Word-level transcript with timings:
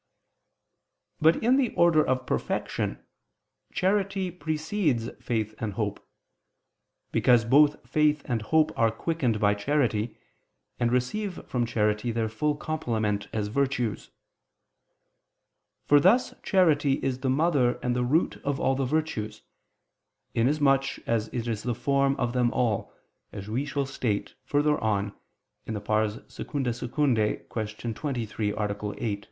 But 1.19 1.43
in 1.43 1.57
the 1.57 1.75
order 1.75 2.03
of 2.03 2.25
perfection, 2.25 3.05
charity 3.71 4.31
precedes 4.31 5.11
faith 5.21 5.53
and 5.59 5.73
hope: 5.73 6.03
because 7.11 7.45
both 7.45 7.87
faith 7.87 8.23
and 8.25 8.41
hope 8.41 8.71
are 8.75 8.89
quickened 8.89 9.39
by 9.39 9.53
charity, 9.53 10.17
and 10.79 10.91
receive 10.91 11.45
from 11.47 11.67
charity 11.67 12.11
their 12.11 12.29
full 12.29 12.55
complement 12.55 13.27
as 13.31 13.49
virtues. 13.49 14.09
For 15.85 15.99
thus 15.99 16.33
charity 16.41 16.93
is 17.05 17.19
the 17.19 17.29
mother 17.29 17.77
and 17.83 17.95
the 17.95 18.03
root 18.03 18.37
of 18.43 18.59
all 18.59 18.73
the 18.73 18.85
virtues, 18.85 19.43
inasmuch 20.33 20.97
as 21.07 21.27
it 21.27 21.47
is 21.47 21.61
the 21.61 21.75
form 21.75 22.15
of 22.15 22.33
them 22.33 22.49
all, 22.53 22.91
as 23.31 23.47
we 23.47 23.65
shall 23.65 23.85
state 23.85 24.33
further 24.45 24.79
on 24.83 25.13
(II 25.69 25.75
II, 25.75 26.47
Q. 26.47 27.93
23, 27.93 28.51
A. 28.53 28.95
8). 28.97 29.19